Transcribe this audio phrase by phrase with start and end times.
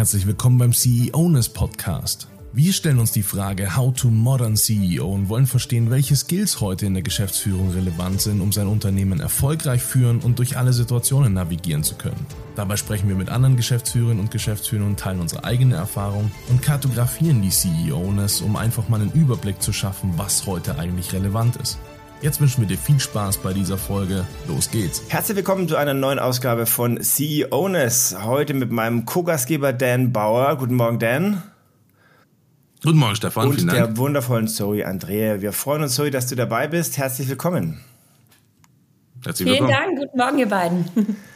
[0.00, 2.26] Herzlich willkommen beim CEOness Podcast.
[2.54, 6.86] Wir stellen uns die Frage How to Modern CEO und wollen verstehen, welche Skills heute
[6.86, 11.84] in der Geschäftsführung relevant sind, um sein Unternehmen erfolgreich führen und durch alle Situationen navigieren
[11.84, 12.16] zu können.
[12.56, 17.42] Dabei sprechen wir mit anderen Geschäftsführerinnen und Geschäftsführern und teilen unsere eigene Erfahrung und kartografieren
[17.42, 21.78] die CEOness, um einfach mal einen Überblick zu schaffen, was heute eigentlich relevant ist.
[22.22, 24.26] Jetzt wünschen wir dir viel Spaß bei dieser Folge.
[24.46, 25.02] Los geht's.
[25.08, 28.14] Herzlich willkommen zu einer neuen Ausgabe von CEOness.
[28.22, 30.56] Heute mit meinem Co-Gastgeber Dan Bauer.
[30.58, 31.42] Guten Morgen, Dan.
[32.84, 33.48] Guten Morgen, Stefan.
[33.48, 35.40] Und der wundervollen Zoe Andrea.
[35.40, 36.98] Wir freuen uns, Zoe, dass du dabei bist.
[36.98, 37.80] Herzlich willkommen.
[39.24, 39.70] Herzlich willkommen.
[39.70, 39.98] Vielen Dank.
[39.98, 41.16] Guten Morgen, ihr beiden.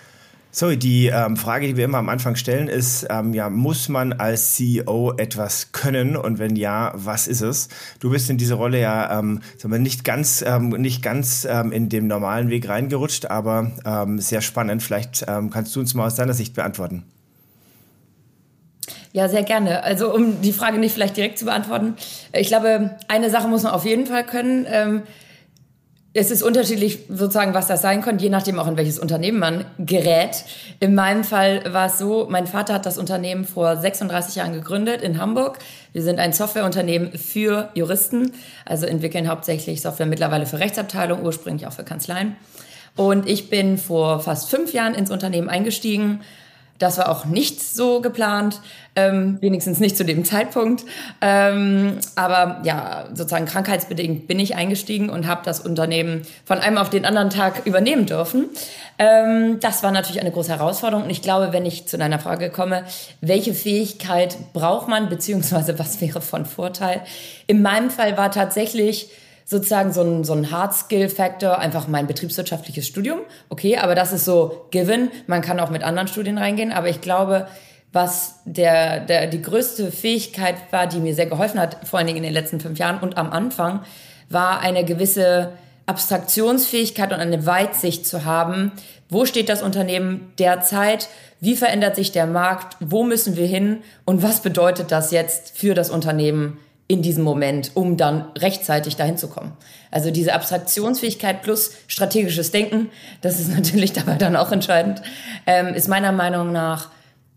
[0.55, 4.13] Zoe, die ähm, Frage, die wir immer am Anfang stellen, ist, ähm, ja, muss man
[4.13, 6.17] als CEO etwas können?
[6.17, 7.69] Und wenn ja, was ist es?
[7.99, 11.73] Du bist in diese Rolle ja, ähm, sagen wir, nicht ganz, ähm, nicht ganz ähm,
[11.73, 14.81] in dem normalen Weg reingerutscht, aber ähm, sehr spannend.
[14.81, 17.03] Vielleicht ähm, kannst du uns mal aus deiner Sicht beantworten.
[19.11, 19.83] Ja, sehr gerne.
[19.83, 21.97] Also um die Frage nicht vielleicht direkt zu beantworten.
[22.33, 24.67] Ich glaube, eine Sache muss man auf jeden Fall können.
[24.69, 25.03] Ähm,
[26.17, 29.65] es ist unterschiedlich sozusagen, was das sein könnte, je nachdem auch in welches Unternehmen man
[29.81, 30.45] gerät.
[30.79, 35.03] In meinem Fall war es so, mein Vater hat das Unternehmen vor 36 Jahren gegründet
[35.03, 35.59] in Hamburg.
[35.93, 38.31] Wir sind ein Softwareunternehmen für Juristen,
[38.65, 42.37] also entwickeln hauptsächlich Software mittlerweile für Rechtsabteilung, ursprünglich auch für Kanzleien.
[42.95, 46.21] Und ich bin vor fast fünf Jahren ins Unternehmen eingestiegen
[46.79, 48.61] das war auch nicht so geplant,
[48.97, 50.85] ähm, wenigstens nicht zu dem Zeitpunkt.
[51.21, 56.91] Ähm, aber ja, sozusagen krankheitsbedingt bin ich eingestiegen und habe das Unternehmen von einem auf
[56.91, 58.47] den anderen Tag übernehmen dürfen.
[58.99, 61.05] Ähm, das war natürlich eine große Herausforderung.
[61.05, 62.85] Und ich glaube, wenn ich zu deiner Frage komme,
[63.21, 67.03] welche Fähigkeit braucht man, beziehungsweise was wäre von Vorteil?
[67.47, 69.11] In meinem Fall war tatsächlich
[69.45, 73.21] sozusagen so ein, so ein Hard-Skill-Factor, einfach mein betriebswirtschaftliches Studium.
[73.49, 75.11] Okay, aber das ist so given.
[75.27, 76.73] Man kann auch mit anderen Studien reingehen.
[76.73, 77.47] Aber ich glaube,
[77.93, 82.19] was der, der, die größte Fähigkeit war, die mir sehr geholfen hat, vor allen Dingen
[82.19, 83.81] in den letzten fünf Jahren und am Anfang,
[84.31, 85.53] war eine gewisse
[85.87, 88.73] Abstraktionsfähigkeit und eine Weitsicht zu haben.
[89.11, 91.09] Wo steht das Unternehmen derzeit?
[91.41, 92.77] Wie verändert sich der Markt?
[92.81, 93.83] Wo müssen wir hin?
[94.07, 99.17] Und was bedeutet das jetzt für das Unternehmen in diesem Moment, um dann rechtzeitig dahin
[99.17, 99.53] zu kommen.
[99.91, 102.91] Also diese Abstraktionsfähigkeit plus strategisches Denken,
[103.23, 105.03] das ist natürlich dabei dann auch entscheidend,
[105.47, 106.91] ähm, ist meiner Meinung nach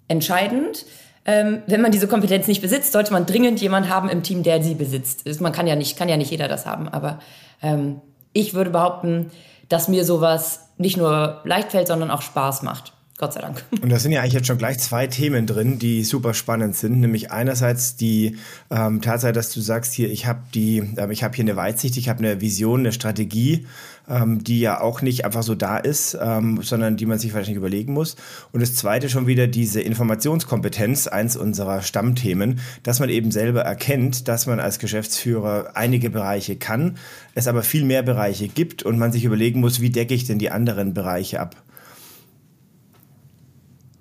[0.07, 0.85] entscheidend.
[1.25, 4.63] Ähm, wenn man diese Kompetenz nicht besitzt, sollte man dringend jemanden haben im Team, der
[4.63, 5.25] sie besitzt.
[5.41, 7.19] Man kann ja nicht, kann ja nicht jeder das haben, aber
[7.61, 8.01] ähm,
[8.33, 9.31] ich würde behaupten,
[9.69, 12.93] dass mir sowas nicht nur leicht fällt, sondern auch Spaß macht.
[13.19, 13.65] Gott sei Dank.
[13.81, 16.99] Und da sind ja eigentlich jetzt schon gleich zwei Themen drin, die super spannend sind.
[16.99, 18.37] Nämlich einerseits die
[18.69, 21.97] ähm, Tatsache, dass du sagst hier, ich habe die, äh, ich habe hier eine Weitsicht,
[21.97, 23.65] ich habe eine Vision, eine Strategie,
[24.07, 27.57] ähm, die ja auch nicht einfach so da ist, ähm, sondern die man sich wahrscheinlich
[27.57, 28.17] überlegen muss.
[28.51, 34.27] Und das zweite schon wieder diese Informationskompetenz, eins unserer Stammthemen, dass man eben selber erkennt,
[34.27, 36.99] dass man als Geschäftsführer einige Bereiche kann,
[37.33, 40.37] es aber viel mehr Bereiche gibt und man sich überlegen muss, wie decke ich denn
[40.37, 41.55] die anderen Bereiche ab.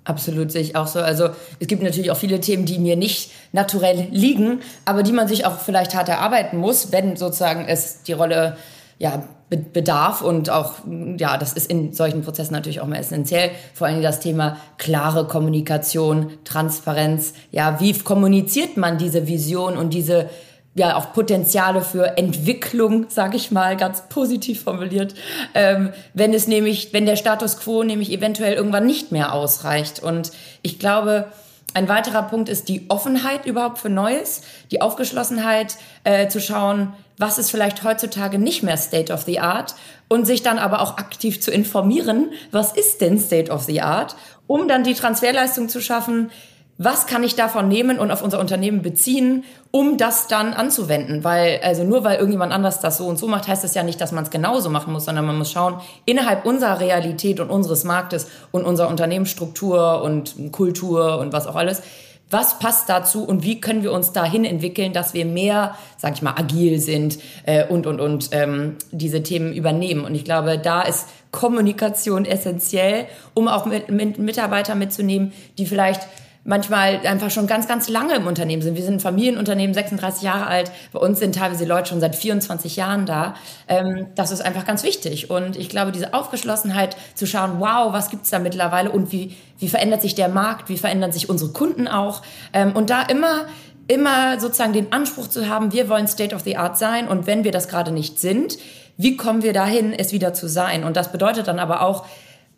[0.07, 0.99] Absolut, sehe ich auch so.
[1.01, 5.27] Also es gibt natürlich auch viele Themen, die mir nicht naturell liegen, aber die man
[5.27, 8.55] sich auch vielleicht hart erarbeiten muss, wenn sozusagen es die Rolle
[8.99, 10.75] ja, bedarf und auch,
[11.17, 13.51] ja, das ist in solchen Prozessen natürlich auch mal essentiell.
[13.73, 17.33] Vor allem das Thema klare Kommunikation, Transparenz.
[17.51, 20.29] Ja, wie kommuniziert man diese Vision und diese
[20.77, 25.15] ja auch Potenziale für Entwicklung, sage ich mal, ganz positiv formuliert,
[25.53, 30.01] ähm, wenn es nämlich, wenn der Status quo nämlich eventuell irgendwann nicht mehr ausreicht.
[30.01, 31.31] Und ich glaube,
[31.73, 37.37] ein weiterer Punkt ist die Offenheit überhaupt für Neues, die Aufgeschlossenheit äh, zu schauen, was
[37.37, 39.75] ist vielleicht heutzutage nicht mehr State of the Art
[40.07, 44.15] und sich dann aber auch aktiv zu informieren, was ist denn State of the Art,
[44.45, 46.31] um dann die Transferleistung zu schaffen,
[46.77, 51.23] was kann ich davon nehmen und auf unser Unternehmen beziehen, um das dann anzuwenden?
[51.23, 53.99] Weil, also nur weil irgendjemand anders das so und so macht, heißt das ja nicht,
[53.99, 57.83] dass man es genauso machen muss, sondern man muss schauen, innerhalb unserer Realität und unseres
[57.83, 61.81] Marktes und unserer Unternehmensstruktur und Kultur und was auch alles,
[62.29, 66.21] was passt dazu und wie können wir uns dahin entwickeln, dass wir mehr, sag ich
[66.21, 70.03] mal, agil sind äh, und und und ähm, diese Themen übernehmen.
[70.03, 76.01] Und ich glaube, da ist Kommunikation essentiell, um auch mit, mit Mitarbeiter mitzunehmen, die vielleicht
[76.47, 78.75] manchmal einfach schon ganz, ganz lange im Unternehmen sind.
[78.75, 80.71] Wir sind ein Familienunternehmen, 36 Jahre alt.
[80.93, 83.35] Bei uns sind teilweise Leute schon seit 24 Jahren da.
[83.67, 85.29] Ähm, das ist einfach ganz wichtig.
[85.29, 89.67] Und ich glaube, diese Aufgeschlossenheit zu schauen, wow, was gibt's da mittlerweile und wie, wie
[89.67, 92.21] verändert sich der Markt, wie verändern sich unsere Kunden auch.
[92.53, 93.45] Ähm, und da immer
[93.89, 97.45] immer sozusagen den Anspruch zu haben, wir wollen State of the Art sein und wenn
[97.45, 98.57] wir das gerade nicht sind,
[98.97, 100.83] wie kommen wir dahin, es wieder zu sein?
[100.83, 102.05] Und das bedeutet dann aber auch,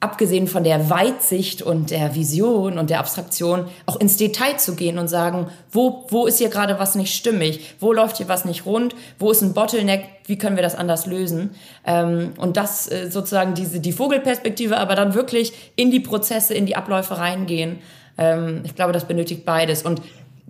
[0.01, 4.98] abgesehen von der Weitsicht und der Vision und der Abstraktion, auch ins Detail zu gehen
[4.98, 7.75] und sagen, wo, wo ist hier gerade was nicht stimmig?
[7.80, 8.96] Wo läuft hier was nicht rund?
[9.18, 10.06] Wo ist ein Bottleneck?
[10.25, 11.51] Wie können wir das anders lösen?
[11.86, 16.66] Ähm, und das äh, sozusagen diese, die Vogelperspektive, aber dann wirklich in die Prozesse, in
[16.66, 17.80] die Abläufe reingehen.
[18.18, 19.84] Ähm, ich glaube, das benötigt beides.
[19.84, 20.02] Und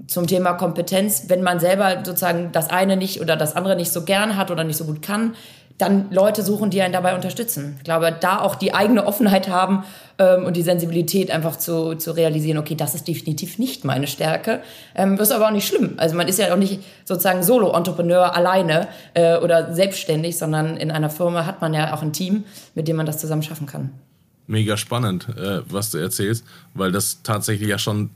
[0.07, 4.03] zum Thema Kompetenz, wenn man selber sozusagen das eine nicht oder das andere nicht so
[4.03, 5.35] gern hat oder nicht so gut kann,
[5.79, 7.75] dann Leute suchen, die einen dabei unterstützen.
[7.77, 9.85] Ich glaube, da auch die eigene Offenheit haben
[10.19, 14.61] ähm, und die Sensibilität einfach zu, zu realisieren, okay, das ist definitiv nicht meine Stärke.
[14.93, 15.93] Ähm, das ist aber auch nicht schlimm.
[15.97, 21.09] Also man ist ja auch nicht sozusagen Solo-Entrepreneur alleine äh, oder selbstständig, sondern in einer
[21.09, 22.43] Firma hat man ja auch ein Team,
[22.75, 23.91] mit dem man das zusammen schaffen kann.
[24.47, 26.43] Mega spannend, äh, was du erzählst,
[26.73, 28.09] weil das tatsächlich ja schon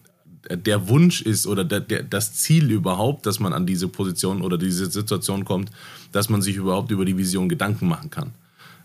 [0.49, 4.57] der Wunsch ist oder der, der, das Ziel überhaupt, dass man an diese Position oder
[4.57, 5.69] diese Situation kommt,
[6.11, 8.31] dass man sich überhaupt über die Vision Gedanken machen kann.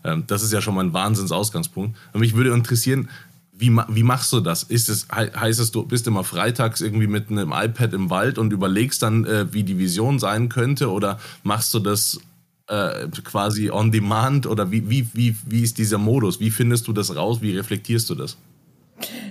[0.03, 1.97] Ähm, das ist ja schon mal ein Wahnsinnsausgangspunkt.
[2.13, 3.09] Und mich würde interessieren,
[3.53, 4.63] wie, wie machst du das?
[4.63, 8.53] Ist es, heißt es, du bist immer freitags irgendwie mit einem iPad im Wald und
[8.53, 10.89] überlegst dann, äh, wie die Vision sein könnte?
[10.89, 12.21] Oder machst du das
[12.67, 14.47] äh, quasi on demand?
[14.47, 16.39] Oder wie, wie, wie, wie ist dieser Modus?
[16.39, 17.41] Wie findest du das raus?
[17.41, 18.37] Wie reflektierst du das?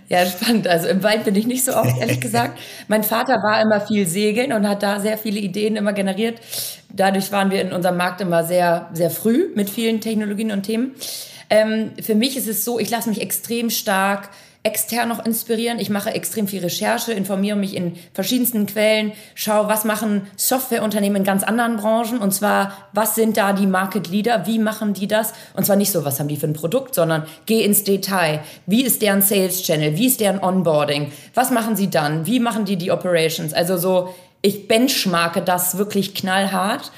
[0.08, 0.66] Ja, spannend.
[0.66, 2.58] Also im Wald bin ich nicht so oft, ehrlich gesagt.
[2.88, 6.40] Mein Vater war immer viel segeln und hat da sehr viele Ideen immer generiert.
[6.90, 10.94] Dadurch waren wir in unserem Markt immer sehr, sehr früh mit vielen Technologien und Themen.
[11.50, 14.30] Ähm, für mich ist es so, ich lasse mich extrem stark
[14.68, 15.78] extern noch inspirieren.
[15.78, 21.24] Ich mache extrem viel Recherche, informiere mich in verschiedensten Quellen, schaue, was machen Softwareunternehmen in
[21.24, 25.32] ganz anderen Branchen und zwar, was sind da die Market Leader, wie machen die das?
[25.54, 28.40] Und zwar nicht so, was haben die für ein Produkt, sondern geh ins Detail.
[28.66, 29.96] Wie ist deren Sales Channel?
[29.96, 31.12] Wie ist deren Onboarding?
[31.32, 32.26] Was machen sie dann?
[32.26, 33.54] Wie machen die die Operations?
[33.54, 36.92] Also so, ich benchmarke das wirklich knallhart,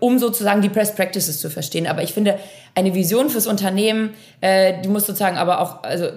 [0.00, 1.86] um sozusagen die Best Practices zu verstehen.
[1.86, 2.38] Aber ich finde,
[2.74, 6.08] eine Vision fürs Unternehmen, äh, die muss sozusagen aber auch, also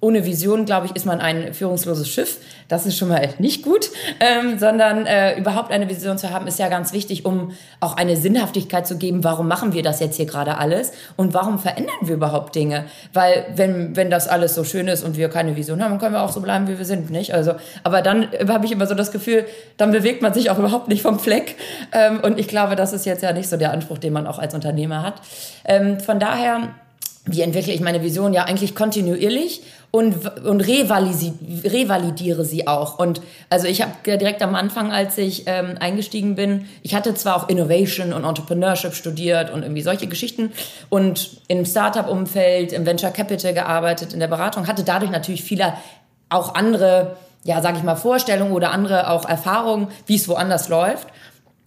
[0.00, 2.38] ohne Vision, glaube ich, ist man ein führungsloses Schiff.
[2.68, 3.90] Das ist schon mal nicht gut,
[4.20, 8.16] ähm, sondern äh, überhaupt eine Vision zu haben, ist ja ganz wichtig, um auch eine
[8.16, 12.14] Sinnhaftigkeit zu geben, warum machen wir das jetzt hier gerade alles und warum verändern wir
[12.14, 12.84] überhaupt Dinge?
[13.12, 16.22] Weil wenn, wenn das alles so schön ist und wir keine Vision haben, können wir
[16.22, 17.34] auch so bleiben, wie wir sind, nicht?
[17.34, 19.44] Also, aber dann habe ich immer so das Gefühl,
[19.76, 21.56] dann bewegt man sich auch überhaupt nicht vom Fleck.
[21.92, 24.38] Ähm, und ich glaube, das ist jetzt ja nicht so der Anspruch, den man auch
[24.38, 25.14] als Unternehmer hat.
[25.64, 26.68] Ähm, von daher,
[27.24, 28.32] wie entwickle ich meine Vision?
[28.32, 33.00] Ja, eigentlich kontinuierlich und, und revalidiere sie auch.
[33.00, 37.36] Und also ich habe direkt am Anfang, als ich ähm, eingestiegen bin, ich hatte zwar
[37.36, 40.52] auch Innovation und Entrepreneurship studiert und irgendwie solche Geschichten
[40.88, 45.72] und im Startup-Umfeld, im Venture Capital gearbeitet, in der Beratung, hatte dadurch natürlich viele
[46.28, 51.08] auch andere, ja, sage ich mal, Vorstellungen oder andere auch Erfahrungen, wie es woanders läuft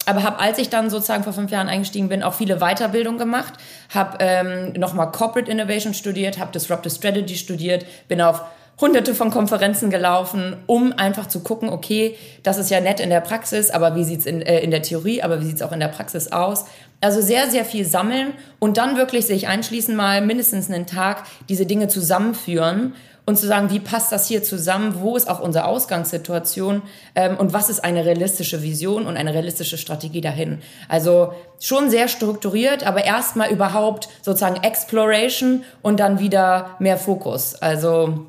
[0.06, 3.54] aber habe, als ich dann sozusagen vor fünf Jahren eingestiegen bin, auch viele Weiterbildungen gemacht,
[3.94, 8.42] habe ähm, nochmal Corporate Innovation studiert, habe Disruptive Strategy studiert, bin auf
[8.80, 13.20] hunderte von Konferenzen gelaufen, um einfach zu gucken, okay, das ist ja nett in der
[13.20, 15.88] Praxis, aber wie sieht's in, äh, in der Theorie, aber wie sieht's auch in der
[15.88, 16.64] Praxis aus?
[17.02, 21.66] Also sehr, sehr viel sammeln und dann wirklich sich einschließen, mal mindestens einen Tag diese
[21.66, 22.94] Dinge zusammenführen
[23.26, 26.82] und zu sagen, wie passt das hier zusammen, wo ist auch unsere Ausgangssituation
[27.14, 30.60] ähm, und was ist eine realistische Vision und eine realistische Strategie dahin.
[30.88, 37.54] Also schon sehr strukturiert, aber erstmal überhaupt sozusagen Exploration und dann wieder mehr Fokus.
[37.54, 38.26] Also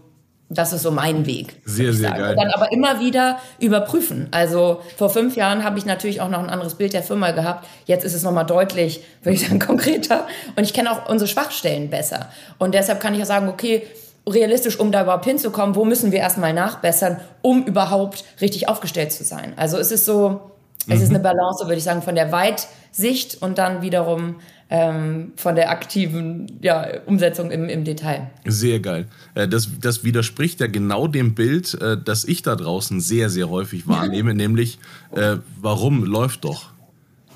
[0.53, 1.55] das ist so mein Weg.
[1.63, 2.31] Sehr, sehr geil.
[2.31, 4.27] Und dann aber immer wieder überprüfen.
[4.31, 7.65] Also vor fünf Jahren habe ich natürlich auch noch ein anderes Bild der Firma gehabt.
[7.85, 10.27] Jetzt ist es nochmal deutlich, würde ich sagen, konkreter.
[10.57, 12.27] Und ich kenne auch unsere Schwachstellen besser.
[12.57, 13.87] Und deshalb kann ich auch sagen, okay,
[14.27, 19.23] realistisch, um da überhaupt hinzukommen, wo müssen wir erstmal nachbessern, um überhaupt richtig aufgestellt zu
[19.23, 19.53] sein.
[19.55, 20.51] Also es ist so,
[20.87, 21.03] es mhm.
[21.03, 24.35] ist eine Balance, würde ich sagen, von der Weitsicht und dann wiederum
[24.69, 28.29] ähm, von der aktiven ja, Umsetzung im, im Detail.
[28.45, 29.07] Sehr geil.
[29.35, 33.49] Äh, das, das widerspricht ja genau dem Bild, äh, das ich da draußen sehr, sehr
[33.49, 34.79] häufig wahrnehme, nämlich
[35.11, 36.71] äh, warum läuft doch?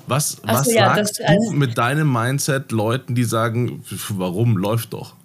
[0.06, 5.16] Was, was ja, sagst du mit deinem Mindset Leuten, die sagen, warum läuft doch?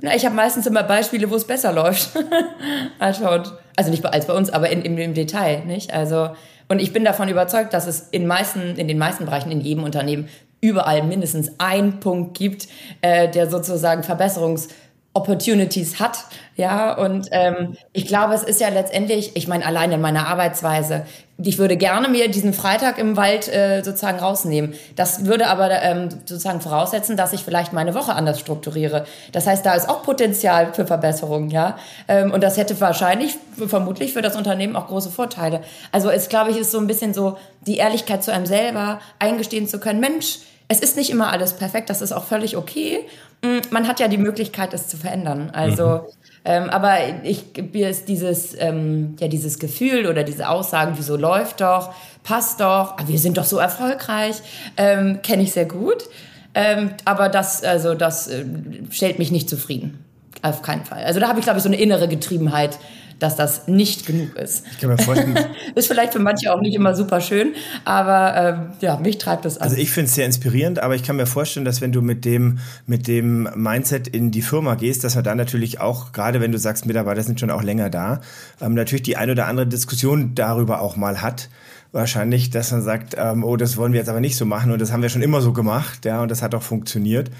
[0.00, 2.10] Na, ich habe meistens immer Beispiele, wo es besser läuft.
[2.98, 5.92] also nicht als bei uns, aber in, in, im Detail, nicht?
[5.92, 6.30] Also,
[6.68, 9.84] und ich bin davon überzeugt, dass es in, meisten, in den meisten Bereichen, in jedem
[9.84, 10.28] Unternehmen,
[10.60, 12.68] überall mindestens einen Punkt gibt,
[13.02, 14.68] äh, der sozusagen Verbesserungs-
[15.14, 16.24] Opportunities hat.
[16.56, 21.06] Ja, und ähm, ich glaube, es ist ja letztendlich, ich meine, allein in meiner Arbeitsweise,
[21.42, 24.74] ich würde gerne mir diesen Freitag im Wald äh, sozusagen rausnehmen.
[24.94, 29.04] Das würde aber ähm, sozusagen voraussetzen, dass ich vielleicht meine Woche anders strukturiere.
[29.32, 31.76] Das heißt, da ist auch Potenzial für Verbesserungen, ja.
[32.06, 35.60] Ähm, und das hätte wahrscheinlich, vermutlich für das Unternehmen auch große Vorteile.
[35.90, 39.66] Also es, glaube ich, ist so ein bisschen so die Ehrlichkeit zu einem selber, eingestehen
[39.66, 43.00] zu können, Mensch, es ist nicht immer alles perfekt, das ist auch völlig okay.
[43.44, 45.50] Hm, man hat ja die Möglichkeit, es zu verändern.
[45.52, 46.00] Also, mhm.
[46.46, 51.60] ähm, aber ich, mir ist dieses, ähm, ja, dieses Gefühl oder diese Aussagen, wieso läuft
[51.60, 54.36] doch, passt doch, ah, wir sind doch so erfolgreich,
[54.78, 56.08] ähm, kenne ich sehr gut.
[56.54, 58.44] Ähm, aber das, also das äh,
[58.90, 60.03] stellt mich nicht zufrieden.
[60.44, 61.02] Auf keinen Fall.
[61.04, 62.78] Also da habe ich, glaube ich, so eine innere Getriebenheit,
[63.18, 64.66] dass das nicht genug ist.
[64.72, 65.38] Ich kann mir vorstellen.
[65.74, 67.54] ist vielleicht für manche auch nicht immer super schön,
[67.86, 69.62] aber ähm, ja, mich treibt das an.
[69.62, 72.26] Also ich finde es sehr inspirierend, aber ich kann mir vorstellen, dass wenn du mit
[72.26, 76.52] dem, mit dem Mindset in die Firma gehst, dass man dann natürlich auch, gerade wenn
[76.52, 78.20] du sagst, Mitarbeiter sind schon auch länger da,
[78.60, 81.48] ähm, natürlich die ein oder andere Diskussion darüber auch mal hat
[81.92, 84.82] wahrscheinlich, dass man sagt, ähm, oh, das wollen wir jetzt aber nicht so machen und
[84.82, 87.30] das haben wir schon immer so gemacht, ja, und das hat auch funktioniert.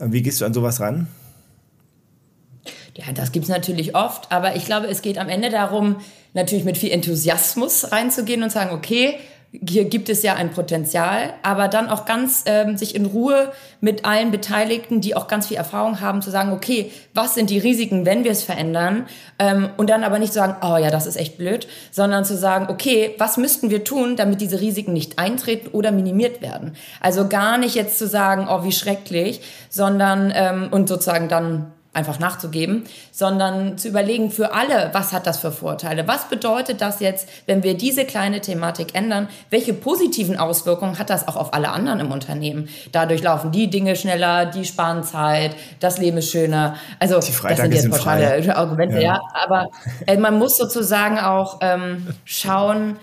[0.00, 1.08] Ähm, wie gehst du an sowas ran?
[2.96, 5.96] Ja, das gibt's natürlich oft, aber ich glaube, es geht am Ende darum,
[6.32, 9.18] natürlich mit viel Enthusiasmus reinzugehen und sagen, okay,
[9.66, 14.04] hier gibt es ja ein Potenzial, aber dann auch ganz ähm, sich in Ruhe mit
[14.04, 18.04] allen Beteiligten, die auch ganz viel Erfahrung haben, zu sagen, okay, was sind die Risiken,
[18.04, 19.06] wenn wir es verändern?
[19.38, 22.36] Ähm, und dann aber nicht zu sagen, oh ja, das ist echt blöd, sondern zu
[22.36, 26.74] sagen, okay, was müssten wir tun, damit diese Risiken nicht eintreten oder minimiert werden?
[27.00, 32.18] Also gar nicht jetzt zu sagen, oh, wie schrecklich, sondern ähm, und sozusagen dann einfach
[32.18, 36.06] nachzugeben, sondern zu überlegen für alle, was hat das für Vorteile?
[36.06, 39.28] Was bedeutet das jetzt, wenn wir diese kleine Thematik ändern?
[39.50, 42.68] Welche positiven Auswirkungen hat das auch auf alle anderen im Unternehmen?
[42.92, 46.76] Dadurch laufen die Dinge schneller, die sparen Zeit, das Leben ist schöner.
[46.98, 49.14] Also das sind jetzt pauschale Argumente, ja.
[49.14, 49.20] ja.
[49.32, 49.68] Aber
[50.06, 52.96] äh, man muss sozusagen auch ähm, schauen,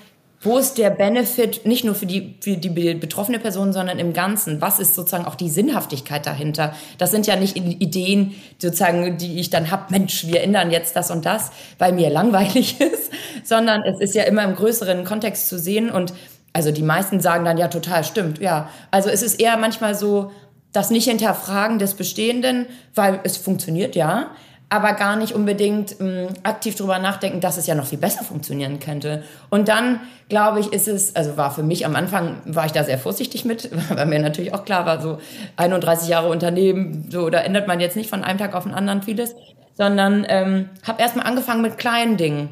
[0.43, 4.59] wo ist der Benefit nicht nur für die, für die betroffene Person, sondern im Ganzen?
[4.59, 6.73] Was ist sozusagen auch die Sinnhaftigkeit dahinter?
[6.97, 9.91] Das sind ja nicht Ideen, sozusagen, die ich dann hab.
[9.91, 13.11] Mensch, wir ändern jetzt das und das, weil mir langweilig ist,
[13.43, 16.13] sondern es ist ja immer im größeren Kontext zu sehen und
[16.53, 18.69] also die meisten sagen dann ja total stimmt, ja.
[18.89, 20.31] Also es ist eher manchmal so
[20.71, 24.31] das nicht hinterfragen des Bestehenden, weil es funktioniert ja,
[24.71, 28.79] aber gar nicht unbedingt ähm, aktiv drüber nachdenken, dass es ja noch viel besser funktionieren
[28.79, 29.21] könnte.
[29.49, 29.99] Und dann,
[30.29, 33.43] glaube ich, ist es, also war für mich am Anfang, war ich da sehr vorsichtig
[33.43, 35.19] mit, weil mir natürlich auch klar war, so
[35.57, 39.01] 31 Jahre Unternehmen, so, da ändert man jetzt nicht von einem Tag auf den anderen
[39.01, 39.35] vieles,
[39.73, 42.49] sondern ähm, habe erstmal angefangen mit kleinen Dingen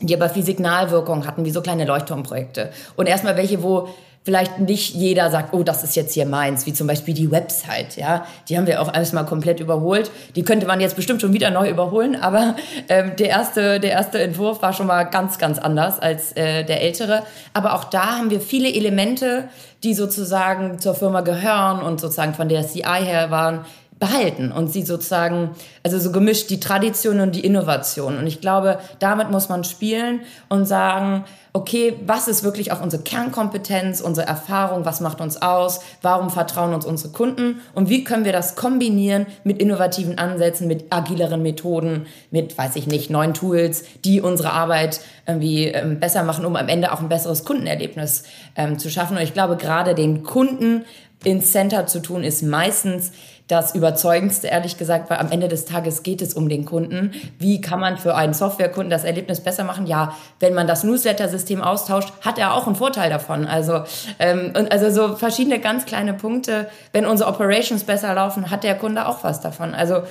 [0.00, 2.70] die aber viel Signalwirkung hatten, wie so kleine Leuchtturmprojekte.
[2.94, 3.88] Und erstmal welche, wo
[4.24, 7.96] vielleicht nicht jeder sagt, oh, das ist jetzt hier meins, wie zum Beispiel die Website,
[7.96, 8.26] ja.
[8.48, 10.10] Die haben wir auch erstmal komplett überholt.
[10.36, 12.56] Die könnte man jetzt bestimmt schon wieder neu überholen, aber
[12.88, 16.82] ähm, der, erste, der erste Entwurf war schon mal ganz, ganz anders als äh, der
[16.82, 17.22] ältere.
[17.54, 19.48] Aber auch da haben wir viele Elemente,
[19.82, 23.64] die sozusagen zur Firma gehören und sozusagen von der CI her waren,
[23.98, 25.50] behalten und sie sozusagen,
[25.82, 28.16] also so gemischt die Tradition und die Innovation.
[28.18, 33.02] Und ich glaube, damit muss man spielen und sagen, okay, was ist wirklich auch unsere
[33.02, 38.24] Kernkompetenz, unsere Erfahrung, was macht uns aus, warum vertrauen uns unsere Kunden und wie können
[38.24, 43.82] wir das kombinieren mit innovativen Ansätzen, mit agileren Methoden, mit, weiß ich nicht, neuen Tools,
[44.04, 48.22] die unsere Arbeit irgendwie ähm, besser machen, um am Ende auch ein besseres Kundenerlebnis
[48.54, 49.16] ähm, zu schaffen.
[49.16, 50.84] Und ich glaube, gerade den Kunden
[51.24, 53.10] ins Center zu tun, ist meistens
[53.48, 57.12] das Überzeugendste, ehrlich gesagt, weil am Ende des Tages geht es um den Kunden.
[57.38, 59.86] Wie kann man für einen Softwarekunden das Erlebnis besser machen?
[59.86, 63.46] Ja, wenn man das Newsletter-System austauscht, hat er auch einen Vorteil davon.
[63.46, 63.84] Also,
[64.18, 66.68] ähm, und also so verschiedene ganz kleine Punkte.
[66.92, 69.74] Wenn unsere Operations besser laufen, hat der Kunde auch was davon.
[69.74, 70.02] Also,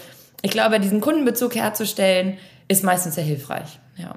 [0.41, 3.79] ich glaube, diesen Kundenbezug herzustellen, ist meistens sehr hilfreich.
[3.95, 4.15] Ja.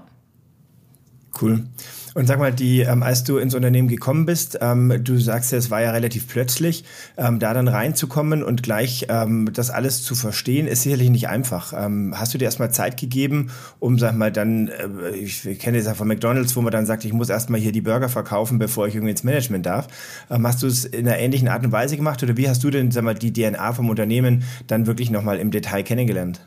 [1.41, 1.65] Cool.
[2.15, 5.59] Und sag mal, die, ähm, als du ins Unternehmen gekommen bist, ähm, du sagst ja,
[5.59, 6.85] es war ja relativ plötzlich,
[7.17, 11.73] ähm, da dann reinzukommen und gleich ähm, das alles zu verstehen, ist sicherlich nicht einfach.
[11.77, 15.87] Ähm, hast du dir erstmal Zeit gegeben, um, sag mal, dann, äh, ich kenne das
[15.87, 18.89] ja von McDonalds, wo man dann sagt, ich muss erstmal hier die Burger verkaufen, bevor
[18.89, 19.87] ich irgendwie ins Management darf.
[20.31, 22.71] Ähm, hast du es in einer ähnlichen Art und Weise gemacht oder wie hast du
[22.71, 26.41] denn, sag mal, die DNA vom Unternehmen dann wirklich nochmal im Detail kennengelernt?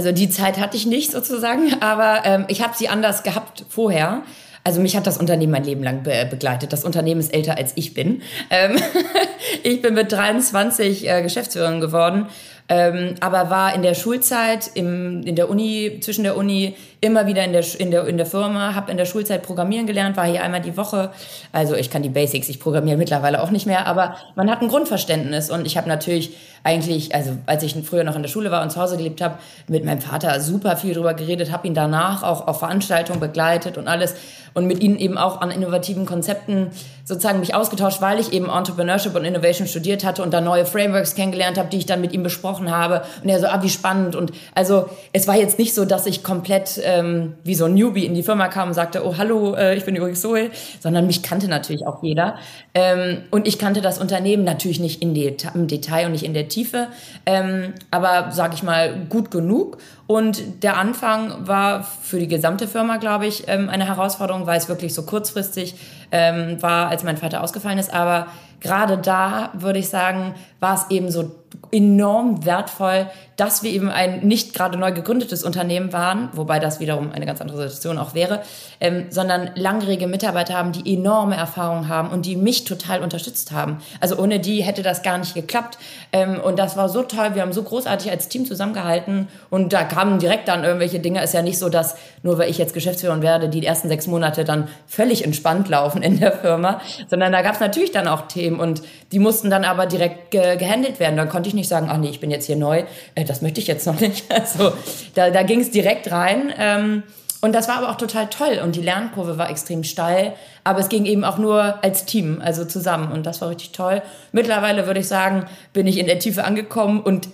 [0.00, 4.22] Also die Zeit hatte ich nicht sozusagen, aber ähm, ich habe sie anders gehabt vorher.
[4.64, 6.72] Also mich hat das Unternehmen mein Leben lang be begleitet.
[6.72, 8.22] Das Unternehmen ist älter als ich bin.
[8.48, 8.76] Ähm
[9.62, 12.28] ich bin mit 23 äh, Geschäftsführerin geworden
[12.70, 17.44] ähm, aber war in der Schulzeit, im, in der Uni, zwischen der Uni, immer wieder
[17.44, 20.42] in der, in der, in der Firma, habe in der Schulzeit Programmieren gelernt, war hier
[20.42, 21.10] einmal die Woche.
[21.52, 24.68] Also ich kann die Basics, ich programmiere mittlerweile auch nicht mehr, aber man hat ein
[24.68, 28.62] Grundverständnis und ich habe natürlich eigentlich, also als ich früher noch in der Schule war
[28.62, 32.22] und zu Hause gelebt habe, mit meinem Vater super viel drüber geredet, habe ihn danach
[32.22, 34.14] auch auf Veranstaltungen begleitet und alles
[34.52, 36.70] und mit ihnen eben auch an innovativen Konzepten
[37.04, 41.14] sozusagen mich ausgetauscht, weil ich eben Entrepreneurship und Innovation studiert hatte und da neue Frameworks
[41.14, 43.02] kennengelernt habe, die ich dann mit ihm besprochen habe.
[43.22, 44.16] Und er so, ah, wie spannend.
[44.16, 48.04] Und also es war jetzt nicht so, dass ich komplett ähm, wie so ein Newbie
[48.04, 51.22] in die Firma kam und sagte, oh hallo, äh, ich bin übrigens Zoe, sondern mich
[51.22, 52.36] kannte natürlich auch jeder.
[52.74, 56.34] Ähm, und ich kannte das Unternehmen natürlich nicht in die, im Detail und nicht in
[56.34, 56.88] der Tiefe,
[57.26, 59.78] ähm, aber sage ich mal gut genug.
[60.06, 64.68] Und der Anfang war für die gesamte Firma, glaube ich, ähm, eine Herausforderung, weil es
[64.68, 65.76] wirklich so kurzfristig
[66.10, 67.94] ähm, war, als mein Vater ausgefallen ist.
[67.94, 68.26] Aber
[68.60, 71.30] gerade da würde ich sagen, war es eben so
[71.72, 77.10] enorm wertvoll, dass wir eben ein nicht gerade neu gegründetes Unternehmen waren, wobei das wiederum
[77.12, 78.42] eine ganz andere Situation auch wäre,
[78.80, 83.78] ähm, sondern langjährige Mitarbeiter haben, die enorme Erfahrung haben und die mich total unterstützt haben.
[84.00, 85.78] Also ohne die hätte das gar nicht geklappt.
[86.12, 87.30] Ähm, und das war so toll.
[87.34, 91.22] Wir haben so großartig als Team zusammengehalten und da kamen direkt dann irgendwelche Dinge.
[91.22, 94.44] Ist ja nicht so, dass nur weil ich jetzt Geschäftsführerin werde, die ersten sechs Monate
[94.44, 98.49] dann völlig entspannt laufen in der Firma, sondern da gab es natürlich dann auch Themen
[98.58, 101.16] und die mussten dann aber direkt ge gehandelt werden.
[101.16, 102.84] Da konnte ich nicht sagen, ach nee, ich bin jetzt hier neu.
[103.14, 104.24] Äh, das möchte ich jetzt noch nicht.
[104.40, 104.72] Also
[105.14, 106.52] da, da ging es direkt rein.
[106.58, 107.02] Ähm,
[107.40, 110.88] und das war aber auch total toll und die Lernkurve war extrem steil, aber es
[110.88, 114.02] ging eben auch nur als Team, also zusammen und das war richtig toll.
[114.32, 117.28] Mittlerweile würde ich sagen, bin ich in der Tiefe angekommen und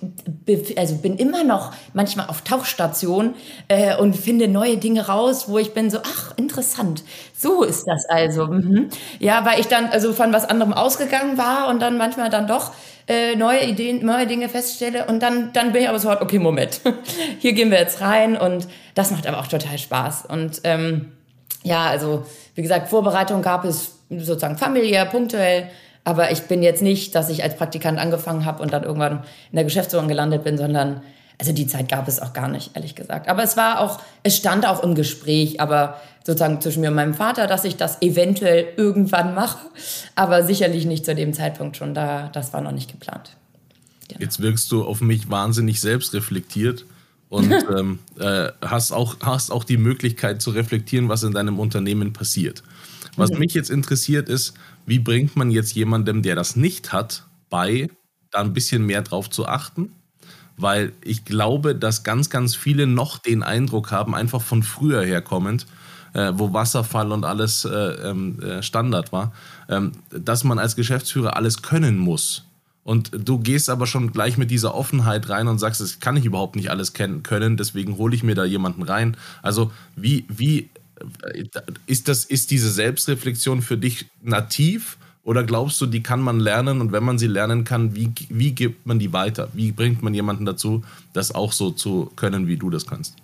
[0.77, 3.35] also bin immer noch manchmal auf Tauchstation
[3.69, 7.03] äh, und finde neue Dinge raus, wo ich bin so, ach, interessant,
[7.37, 8.47] so ist das also.
[8.47, 8.89] Mhm.
[9.19, 12.73] Ja, weil ich dann also von was anderem ausgegangen war und dann manchmal dann doch
[13.09, 16.81] äh, neue Ideen, neue Dinge feststelle und dann, dann bin ich aber sofort, okay, Moment,
[17.39, 20.27] hier gehen wir jetzt rein und das macht aber auch total Spaß.
[20.27, 21.13] Und ähm,
[21.63, 25.69] ja, also wie gesagt, Vorbereitung gab es sozusagen familiär, punktuell,
[26.05, 29.57] aber ich bin jetzt nicht, dass ich als Praktikant angefangen habe und dann irgendwann in
[29.57, 31.03] der Geschäftsführung gelandet bin, sondern
[31.38, 33.28] also die Zeit gab es auch gar nicht, ehrlich gesagt.
[33.28, 37.14] Aber es war auch, es stand auch im Gespräch, aber sozusagen zwischen mir und meinem
[37.14, 39.59] Vater, dass ich das eventuell irgendwann mache,
[40.14, 41.95] aber sicherlich nicht zu dem Zeitpunkt schon.
[41.95, 43.37] Da, das war noch nicht geplant.
[44.09, 44.21] Genau.
[44.21, 46.87] Jetzt wirkst du auf mich wahnsinnig selbstreflektiert
[47.28, 52.12] und ähm, äh, hast, auch, hast auch die Möglichkeit zu reflektieren, was in deinem Unternehmen
[52.12, 52.62] passiert.
[53.16, 53.40] Was mhm.
[53.40, 54.55] mich jetzt interessiert ist,
[54.87, 57.88] wie bringt man jetzt jemandem, der das nicht hat, bei,
[58.31, 59.93] da ein bisschen mehr drauf zu achten?
[60.57, 65.67] Weil ich glaube, dass ganz, ganz viele noch den Eindruck haben, einfach von früher herkommend,
[66.15, 69.33] äh, wo Wasserfall und alles äh, ähm, äh, Standard war,
[69.69, 72.45] ähm, dass man als Geschäftsführer alles können muss.
[72.85, 76.25] Und du gehst aber schon gleich mit dieser Offenheit rein und sagst, das kann ich
[76.25, 79.16] überhaupt nicht alles können, deswegen hole ich mir da jemanden rein.
[79.42, 80.71] Also wie, wie
[81.23, 81.45] äh,
[81.87, 86.81] ist, das, ist diese Selbstreflexion für dich nativ oder glaubst du, die kann man lernen
[86.81, 89.49] und wenn man sie lernen kann, wie, wie gibt man die weiter?
[89.55, 93.17] Wie bringt man jemanden dazu, das auch so zu können, wie du das kannst?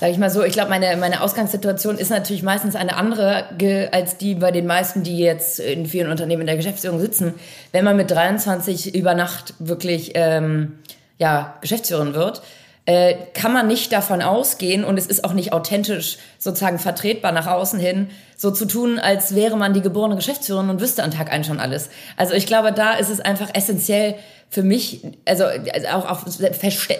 [0.00, 3.44] Sag ich mal so, ich glaube, meine, meine Ausgangssituation ist natürlich meistens eine andere
[3.92, 7.34] als die bei den meisten, die jetzt in vielen Unternehmen in der Geschäftsführung sitzen.
[7.70, 10.72] Wenn man mit 23 über Nacht wirklich ähm,
[11.18, 12.42] ja, Geschäftsführerin wird,
[12.86, 17.46] äh, kann man nicht davon ausgehen und es ist auch nicht authentisch sozusagen vertretbar nach
[17.46, 21.32] außen hin, so zu tun, als wäre man die geborene Geschäftsführerin und wüsste an Tag
[21.32, 21.88] ein schon alles.
[22.16, 24.16] Also ich glaube, da ist es einfach essentiell
[24.50, 26.26] für mich, also, also auch, auch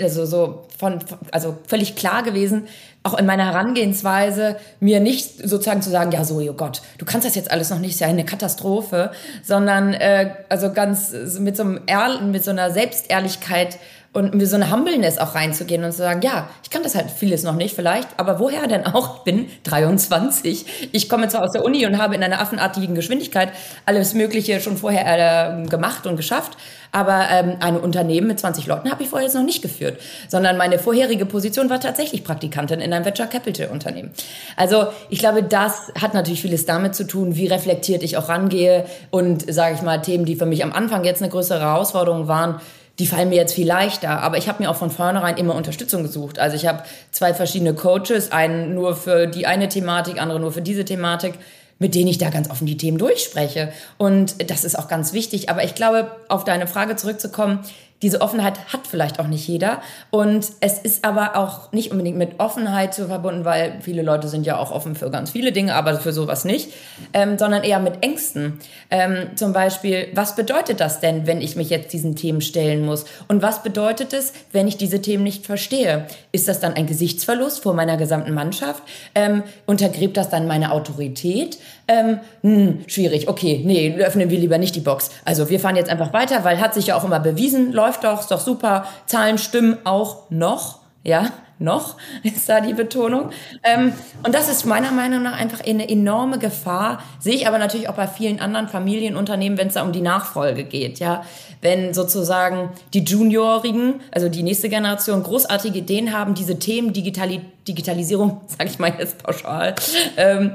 [0.00, 0.98] also so von,
[1.30, 2.66] also völlig klar gewesen,
[3.02, 7.26] auch in meiner Herangehensweise, mir nicht sozusagen zu sagen, ja so, oh Gott, du kannst
[7.26, 9.12] das jetzt alles noch nicht, ist ja eine Katastrophe,
[9.44, 13.78] sondern äh, also ganz mit so, einem Ehr mit so einer Selbstehrlichkeit
[14.14, 17.10] und mit so einer Humbleness auch reinzugehen und zu sagen, ja, ich kann das halt
[17.10, 19.18] vieles noch nicht vielleicht, aber woher denn auch?
[19.18, 20.90] Ich bin 23.
[20.92, 23.50] Ich komme zwar aus der Uni und habe in einer affenartigen Geschwindigkeit
[23.86, 26.56] alles Mögliche schon vorher äh, gemacht und geschafft,
[26.92, 30.56] aber ähm, ein Unternehmen mit 20 Leuten habe ich vorher jetzt noch nicht geführt, sondern
[30.56, 34.12] meine vorherige Position war tatsächlich Praktikantin in einem Venture Capital Unternehmen.
[34.56, 38.86] Also ich glaube, das hat natürlich vieles damit zu tun, wie reflektiert ich auch rangehe
[39.10, 42.60] und sage ich mal Themen, die für mich am Anfang jetzt eine größere Herausforderung waren,
[42.98, 44.20] die fallen mir jetzt viel leichter.
[44.20, 46.38] Aber ich habe mir auch von vornherein immer Unterstützung gesucht.
[46.38, 50.62] Also ich habe zwei verschiedene Coaches, einen nur für die eine Thematik, andere nur für
[50.62, 51.34] diese Thematik,
[51.78, 53.72] mit denen ich da ganz offen die Themen durchspreche.
[53.98, 55.48] Und das ist auch ganz wichtig.
[55.50, 57.60] Aber ich glaube, auf deine Frage zurückzukommen,
[58.02, 59.80] diese Offenheit hat vielleicht auch nicht jeder.
[60.10, 64.44] Und es ist aber auch nicht unbedingt mit Offenheit zu verbunden, weil viele Leute sind
[64.46, 66.70] ja auch offen für ganz viele Dinge, aber für sowas nicht,
[67.14, 68.58] ähm, sondern eher mit Ängsten.
[68.90, 73.06] Ähm, zum Beispiel, was bedeutet das denn, wenn ich mich jetzt diesen Themen stellen muss?
[73.28, 76.06] Und was bedeutet es, wenn ich diese Themen nicht verstehe?
[76.30, 78.82] Ist das dann ein Gesichtsverlust vor meiner gesamten Mannschaft?
[79.14, 81.58] Ähm, untergräbt das dann meine Autorität?
[81.86, 85.10] Ähm, hm, schwierig, okay, nee, öffnen wir lieber nicht die Box.
[85.24, 88.20] Also wir fahren jetzt einfach weiter, weil hat sich ja auch immer bewiesen, läuft doch,
[88.20, 93.30] ist doch super, Zahlen stimmen auch noch, ja, noch ist da die Betonung.
[93.62, 93.92] Ähm,
[94.24, 97.94] und das ist meiner Meinung nach einfach eine enorme Gefahr, sehe ich aber natürlich auch
[97.94, 101.22] bei vielen anderen Familienunternehmen, wenn es da um die Nachfolge geht, ja.
[101.60, 108.40] Wenn sozusagen die Juniorigen, also die nächste Generation, großartige Ideen haben, diese Themen Digitalität Digitalisierung,
[108.46, 109.74] sage ich mal jetzt pauschal,
[110.16, 110.52] ähm,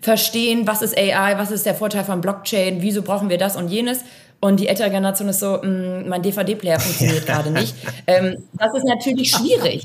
[0.00, 3.68] verstehen, was ist AI, was ist der Vorteil von Blockchain, wieso brauchen wir das und
[3.68, 4.00] jenes.
[4.40, 7.74] Und die ältere Generation ist so, mh, mm, mein DVD-Player funktioniert gerade nicht.
[8.06, 9.84] Ähm, das ist natürlich schwierig.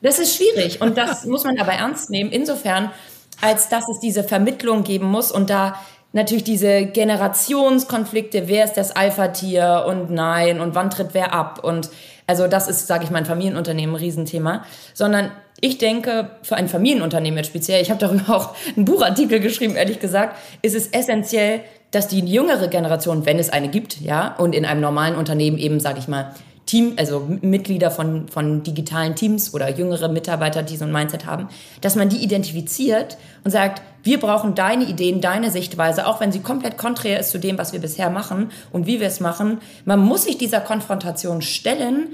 [0.00, 2.30] Das ist schwierig und das muss man aber ernst nehmen.
[2.30, 2.90] Insofern,
[3.40, 5.74] als dass es diese Vermittlung geben muss und da
[6.12, 11.90] natürlich diese Generationskonflikte, wer ist das Alpha-Tier und nein und wann tritt wer ab und
[12.26, 14.64] also das ist, sage ich mal, ein Familienunternehmen ein Riesenthema,
[14.94, 15.30] sondern
[15.64, 19.98] ich denke, für ein Familienunternehmen jetzt speziell, ich habe darüber auch einen Buchartikel geschrieben, ehrlich
[19.98, 24.66] gesagt, ist es essentiell, dass die jüngere Generation, wenn es eine gibt, ja, und in
[24.66, 26.34] einem normalen Unternehmen eben, sage ich mal,
[26.66, 31.48] Team, also Mitglieder von, von digitalen Teams oder jüngere Mitarbeiter, die so ein Mindset haben,
[31.80, 36.40] dass man die identifiziert und sagt, wir brauchen deine Ideen, deine Sichtweise, auch wenn sie
[36.40, 39.60] komplett konträr ist zu dem, was wir bisher machen und wie wir es machen.
[39.86, 42.08] Man muss sich dieser Konfrontation stellen,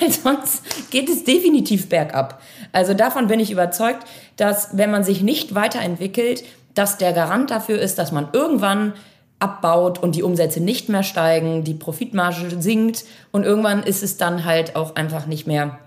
[0.00, 2.40] weil sonst geht es definitiv bergab.
[2.72, 6.44] Also davon bin ich überzeugt, dass wenn man sich nicht weiterentwickelt,
[6.74, 8.94] dass der Garant dafür ist, dass man irgendwann
[9.38, 14.44] abbaut und die Umsätze nicht mehr steigen, die Profitmarge sinkt und irgendwann ist es dann
[14.44, 15.78] halt auch einfach nicht mehr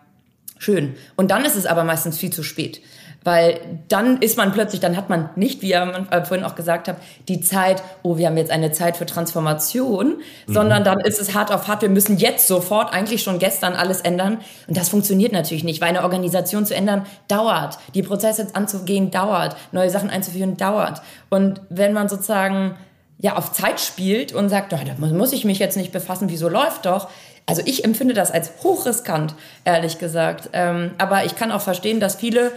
[0.60, 0.96] schön.
[1.16, 2.82] Und dann ist es aber meistens viel zu spät.
[3.28, 3.60] Weil
[3.90, 7.04] dann ist man plötzlich, dann hat man nicht, wie ihr äh, vorhin auch gesagt habt,
[7.28, 10.54] die Zeit, oh, wir haben jetzt eine Zeit für Transformation, mhm.
[10.54, 14.00] sondern dann ist es hart auf hart, wir müssen jetzt sofort, eigentlich schon gestern alles
[14.00, 14.38] ändern.
[14.70, 17.80] Und das funktioniert natürlich nicht, weil eine Organisation zu ändern dauert.
[17.96, 19.58] Die Prozesse anzugehen dauert.
[19.74, 21.02] Neue Sachen einzuführen dauert.
[21.30, 22.76] Und wenn man sozusagen
[23.20, 26.48] ja auf Zeit spielt und sagt, oh, da muss ich mich jetzt nicht befassen, wieso
[26.48, 27.10] läuft doch.
[27.46, 29.36] Also ich empfinde das als hochriskant,
[29.66, 30.50] ehrlich gesagt.
[30.54, 32.54] Ähm, aber ich kann auch verstehen, dass viele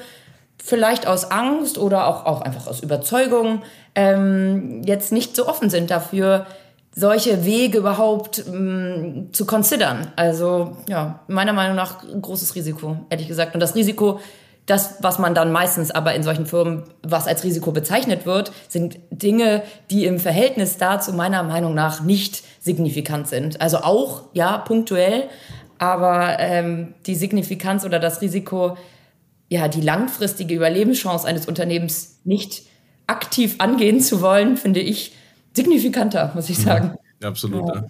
[0.63, 3.63] vielleicht aus Angst oder auch, auch einfach aus Überzeugung
[3.95, 6.47] ähm, jetzt nicht so offen sind dafür,
[6.95, 10.13] solche Wege überhaupt ähm, zu considern.
[10.17, 13.55] Also ja, meiner Meinung nach großes Risiko, ehrlich gesagt.
[13.55, 14.21] Und das Risiko
[14.71, 18.99] das, was man dann meistens aber in solchen Firmen, was als Risiko bezeichnet wird, sind
[19.11, 23.61] Dinge, die im Verhältnis dazu meiner Meinung nach nicht signifikant sind.
[23.61, 25.25] Also auch, ja, punktuell,
[25.79, 28.77] aber ähm, die Signifikanz oder das Risiko,
[29.51, 32.63] ja, die langfristige Überlebenschance eines Unternehmens nicht
[33.09, 35.13] aktiv angehen zu wollen, finde ich
[35.53, 36.95] signifikanter, muss ich sagen.
[37.21, 37.69] Ja, absolut.
[37.69, 37.85] Ja.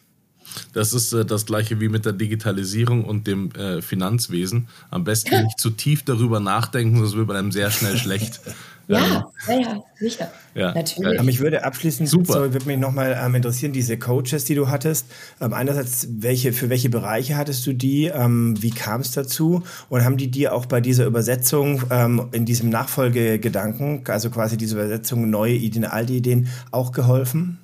[0.73, 4.69] Das ist äh, das gleiche wie mit der Digitalisierung und dem äh, Finanzwesen.
[4.91, 8.41] Am besten nicht zu tief darüber nachdenken, sonst wird man einem sehr schnell schlecht.
[8.91, 10.33] Ja, ja, ja, sicher.
[10.53, 10.75] Ja.
[10.75, 11.17] Natürlich.
[11.17, 12.33] Aber mich würde abschließend, Super.
[12.33, 15.07] sorry, würde mich nochmal ähm, interessieren, diese Coaches, die du hattest.
[15.41, 18.07] Ähm, einerseits, welche, für welche Bereiche hattest du die?
[18.07, 19.63] Ähm, wie kam es dazu?
[19.91, 24.75] Und haben die dir auch bei dieser Übersetzung ähm, in diesem Nachfolgegedanken, also quasi diese
[24.75, 27.59] Übersetzung neue Ideen, alte Ideen, auch geholfen?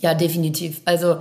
[0.00, 0.80] Ja, definitiv.
[0.84, 1.18] Also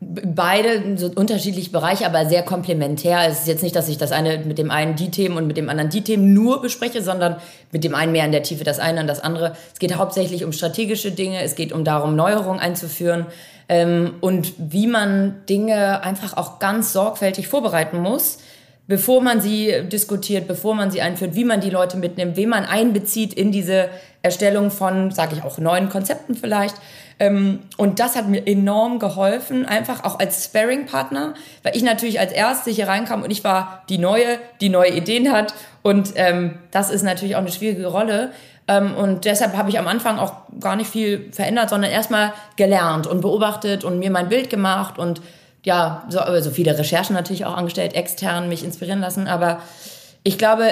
[0.00, 3.20] beide so unterschiedliche Bereiche, aber sehr komplementär.
[3.28, 5.56] Es ist jetzt nicht, dass ich das eine mit dem einen die Themen und mit
[5.56, 7.36] dem anderen die Themen nur bespreche, sondern
[7.72, 9.56] mit dem einen mehr in der Tiefe das eine und das andere.
[9.72, 13.26] Es geht hauptsächlich um strategische Dinge, es geht um darum, Neuerungen einzuführen
[13.68, 18.38] ähm, und wie man Dinge einfach auch ganz sorgfältig vorbereiten muss
[18.88, 22.64] bevor man sie diskutiert, bevor man sie einführt, wie man die Leute mitnimmt, wen man
[22.64, 23.88] einbezieht in diese
[24.22, 26.76] Erstellung von, sage ich auch, neuen Konzepten vielleicht.
[27.18, 32.32] Ähm, und das hat mir enorm geholfen, einfach auch als Sparring-Partner, weil ich natürlich als
[32.32, 35.54] Erste hier reinkam und ich war die Neue, die neue Ideen hat.
[35.82, 38.32] Und ähm, das ist natürlich auch eine schwierige Rolle.
[38.68, 43.06] Ähm, und deshalb habe ich am Anfang auch gar nicht viel verändert, sondern erstmal gelernt
[43.06, 45.22] und beobachtet und mir mein Bild gemacht und
[45.64, 49.26] ja, so also viele Recherchen natürlich auch angestellt, extern mich inspirieren lassen.
[49.26, 49.60] Aber
[50.22, 50.68] ich glaube,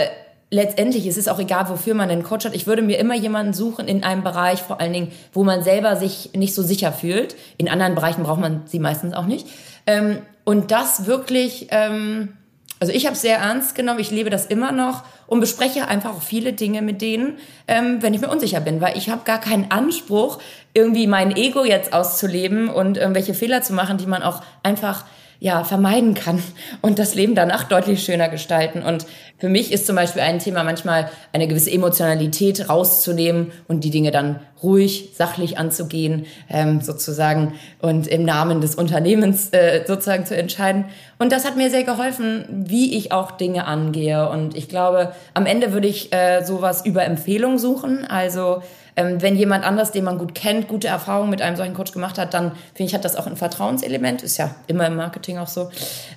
[0.54, 2.54] letztendlich ist es auch egal, wofür man einen Coach hat.
[2.54, 5.96] Ich würde mir immer jemanden suchen in einem Bereich, vor allen Dingen, wo man selber
[5.96, 7.34] sich nicht so sicher fühlt.
[7.58, 9.48] In anderen Bereichen braucht man sie meistens auch nicht.
[9.86, 12.34] Ähm, und das wirklich, ähm,
[12.78, 16.10] also ich habe es sehr ernst genommen, ich lebe das immer noch und bespreche einfach
[16.10, 19.40] auch viele Dinge mit denen, ähm, wenn ich mir unsicher bin, weil ich habe gar
[19.40, 20.38] keinen Anspruch,
[20.72, 25.04] irgendwie mein Ego jetzt auszuleben und irgendwelche Fehler zu machen, die man auch einfach
[25.40, 26.42] ja, vermeiden kann
[26.80, 28.82] und das Leben danach deutlich schöner gestalten.
[28.82, 29.06] Und
[29.38, 34.10] für mich ist zum Beispiel ein Thema manchmal eine gewisse Emotionalität rauszunehmen und die Dinge
[34.10, 40.86] dann ruhig, sachlich anzugehen, ähm, sozusagen, und im Namen des Unternehmens äh, sozusagen zu entscheiden.
[41.18, 44.28] Und das hat mir sehr geholfen, wie ich auch Dinge angehe.
[44.30, 48.06] Und ich glaube, am Ende würde ich äh, sowas über Empfehlung suchen.
[48.06, 48.62] Also
[48.96, 52.18] ähm, wenn jemand anders, den man gut kennt, gute Erfahrungen mit einem solchen Coach gemacht
[52.18, 54.22] hat, dann finde ich, hat das auch ein Vertrauenselement.
[54.22, 55.70] Ist ja immer im Marketing auch so.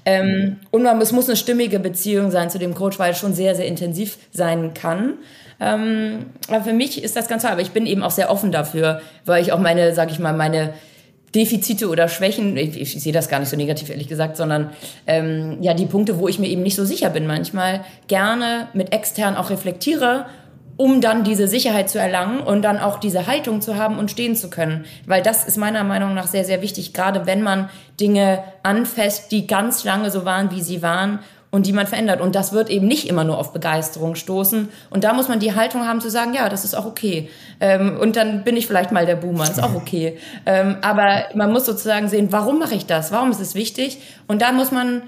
[0.05, 3.33] Ähm, und man, es muss eine stimmige Beziehung sein zu dem Coach, weil es schon
[3.33, 5.13] sehr, sehr intensiv sein kann.
[5.59, 7.53] Ähm, aber für mich ist das ganz klar.
[7.53, 10.33] Aber ich bin eben auch sehr offen dafür, weil ich auch meine, sag ich mal,
[10.33, 10.73] meine
[11.33, 14.71] Defizite oder Schwächen, ich, ich, sehe das gar nicht so negativ, ehrlich gesagt, sondern
[15.07, 18.93] ähm, ja, die Punkte, wo ich mir eben nicht so sicher bin manchmal, gerne mit
[18.93, 20.27] extern auch reflektiere,
[20.77, 24.35] um dann diese Sicherheit zu erlangen und dann auch diese Haltung zu haben und stehen
[24.35, 24.85] zu können.
[25.05, 29.47] Weil das ist meiner Meinung nach sehr, sehr wichtig, gerade wenn man Dinge anfasst, die
[29.47, 32.21] ganz lange so waren, wie sie waren und die man verändert.
[32.21, 34.69] Und das wird eben nicht immer nur auf Begeisterung stoßen.
[34.91, 37.29] Und da muss man die Haltung haben zu sagen, ja, das ist auch okay.
[37.59, 40.19] Ähm, und dann bin ich vielleicht mal der Boomer, ist auch okay.
[40.45, 43.11] Ähm, aber man muss sozusagen sehen, warum mache ich das?
[43.11, 43.99] Warum ist es wichtig?
[44.27, 45.01] Und da muss man,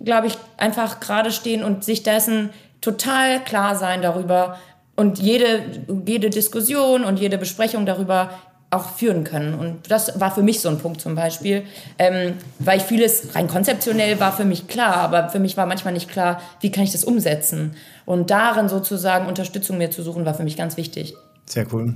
[0.00, 4.58] glaube ich, einfach gerade stehen und sich dessen total klar sein darüber
[4.96, 5.62] und jede,
[6.06, 8.30] jede Diskussion und jede Besprechung darüber
[8.70, 9.54] auch führen können.
[9.54, 11.62] Und das war für mich so ein Punkt zum Beispiel,
[11.98, 15.94] ähm, weil ich vieles rein konzeptionell war für mich klar, aber für mich war manchmal
[15.94, 17.72] nicht klar, wie kann ich das umsetzen.
[18.06, 21.14] Und darin sozusagen Unterstützung mir zu suchen, war für mich ganz wichtig.
[21.48, 21.94] Sehr cool.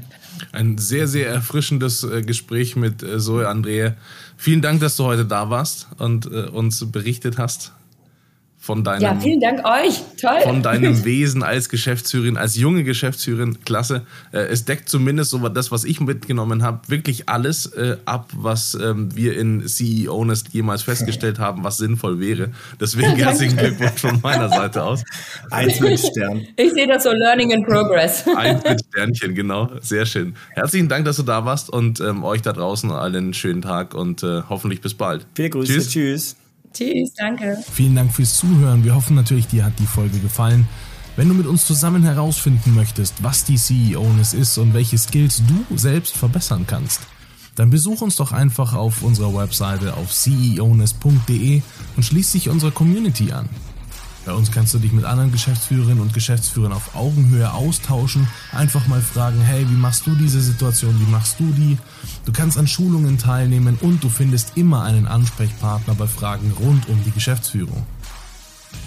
[0.53, 3.95] Ein sehr, sehr erfrischendes äh, Gespräch mit äh, Zoe Andrea.
[4.37, 7.73] Vielen Dank, dass du heute da warst und äh, uns berichtet hast
[8.63, 10.03] von deinem, ja, vielen Dank euch.
[10.21, 10.43] Toll.
[10.43, 14.03] Von deinem Wesen als Geschäftsführerin, als junge Geschäftsführerin, klasse.
[14.33, 18.75] Äh, es deckt zumindest so das, was ich mitgenommen habe, wirklich alles äh, ab, was
[18.75, 22.51] ähm, wir in CEO Nest jemals festgestellt haben, was sinnvoll wäre.
[22.79, 25.05] Deswegen herzlichen Glückwunsch von meiner Seite aus.
[25.51, 26.47] Eins mit Stern.
[26.57, 28.27] Ich sehe das so Learning in Progress.
[28.37, 29.71] Eins mit Sternchen, genau.
[29.81, 30.35] Sehr schön.
[30.51, 33.95] Herzlichen Dank, dass du da warst und ähm, euch da draußen allen einen schönen Tag
[33.95, 35.27] und äh, hoffentlich bis bald.
[35.35, 35.73] Viele Grüße.
[35.73, 35.91] Tschüss.
[35.91, 36.37] Tschüss.
[36.73, 37.59] Tschüss, danke.
[37.73, 38.85] Vielen Dank fürs Zuhören.
[38.85, 40.69] Wir hoffen natürlich, dir hat die Folge gefallen.
[41.17, 45.77] Wenn du mit uns zusammen herausfinden möchtest, was die CEO-Ness ist und welche Skills du
[45.77, 47.03] selbst verbessern kannst,
[47.57, 51.63] dann besuch uns doch einfach auf unserer Webseite auf ceoness.de
[51.97, 53.49] und schließ dich unserer Community an.
[54.31, 59.01] Bei uns kannst du dich mit anderen Geschäftsführerinnen und Geschäftsführern auf Augenhöhe austauschen, einfach mal
[59.01, 61.77] fragen, hey, wie machst du diese Situation, wie machst du die?
[62.27, 67.03] Du kannst an Schulungen teilnehmen und du findest immer einen Ansprechpartner bei Fragen rund um
[67.03, 67.85] die Geschäftsführung.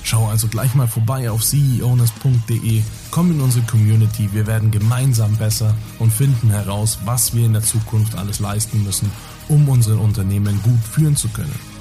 [0.03, 5.75] Schau also gleich mal vorbei auf ceowness.de, komm in unsere Community, wir werden gemeinsam besser
[5.99, 9.11] und finden heraus, was wir in der Zukunft alles leisten müssen,
[9.49, 11.72] um unsere Unternehmen gut führen zu können.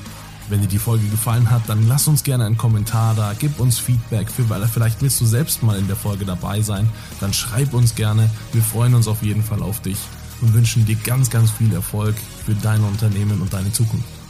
[0.53, 3.79] Wenn dir die Folge gefallen hat, dann lass uns gerne einen Kommentar da, gib uns
[3.79, 7.73] Feedback, für, weil vielleicht willst du selbst mal in der Folge dabei sein, dann schreib
[7.73, 8.29] uns gerne.
[8.53, 9.97] Wir freuen uns auf jeden Fall auf dich
[10.43, 14.22] und wünschen dir ganz, ganz viel Erfolg für dein Unternehmen und deine Zukunft.